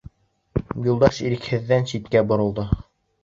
Юлдаш 0.85 1.19
ирекһеҙҙән 1.27 1.87
ситкә 1.93 2.25
боролдо. 2.31 2.65